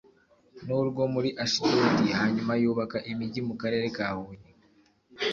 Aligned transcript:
n 0.65 0.67
urwo 0.79 1.03
muri 1.13 1.29
ashidodi 1.43 2.05
hanyuma 2.19 2.51
yubaka 2.61 2.97
imigi 3.11 3.41
mu 3.47 3.55
karere 3.61 3.85
ka 3.95 4.07
huye 4.15 4.45